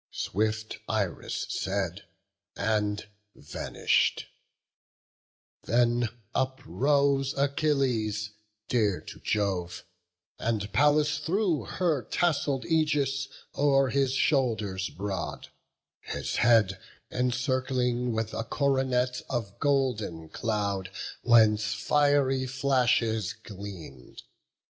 [0.09, 2.05] Swift Iris said,
[2.55, 4.25] and vanish'd;
[5.65, 8.31] then uprose Achilles,
[8.67, 9.83] dear to Jove;
[10.39, 15.49] and Pallas threw Her tassell'd aegis o'er his shoulders broad;
[15.99, 16.79] His head
[17.11, 20.89] encircling with a coronet Of golden cloud,
[21.21, 24.23] whence fiery flashes gleam'd.